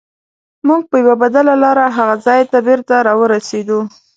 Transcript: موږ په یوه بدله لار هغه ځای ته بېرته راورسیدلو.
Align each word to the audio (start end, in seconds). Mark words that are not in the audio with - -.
موږ 0.67 0.81
په 0.89 0.95
یوه 1.03 1.15
بدله 1.23 1.53
لار 1.63 1.77
هغه 1.97 2.15
ځای 2.25 2.41
ته 2.51 2.57
بېرته 2.67 2.95
راورسیدلو. 3.07 3.79